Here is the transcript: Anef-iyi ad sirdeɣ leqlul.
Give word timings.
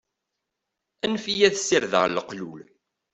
Anef-iyi 1.03 1.43
ad 1.47 1.55
sirdeɣ 1.57 2.05
leqlul. 2.09 2.63